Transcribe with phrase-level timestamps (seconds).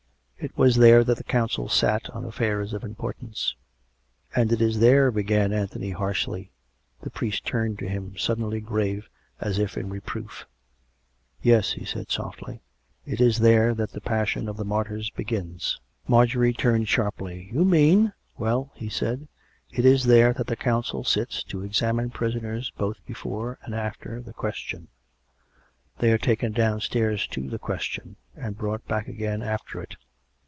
[0.43, 3.55] It was there that the Council sat on affairs of importance."
[4.35, 6.49] And it is there" began Anthony harshly.
[7.01, 9.07] The priest turned to him, suddenly grave,
[9.39, 10.47] as if in re proof."
[11.43, 12.63] Yes," he said softly."
[13.13, 18.11] It is there that the passion of the martyrs begins." Marjorie turned sharply." You mean
[18.39, 19.27] ""Well," he said,"
[19.77, 24.21] it is there that the Council sits to ex amine prisoners both before and after
[24.23, 24.87] the Question.
[25.99, 29.97] They are taken downstairs to the Question, and brought back again after it.